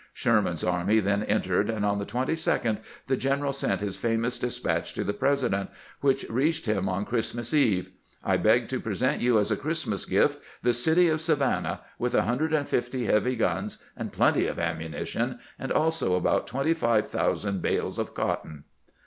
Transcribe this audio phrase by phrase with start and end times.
[0.13, 5.03] Sherman's army then entered, and on the 22d the general sent his famous despatch to
[5.03, 7.91] the Presi dent, which reached him on Christmas eve:
[8.23, 13.05] "I beg to present you as a Christmas gift the city of Savannah, with 150
[13.05, 18.63] heavy guns and plenty of ammunition, and also about 25,000 bales of cotton."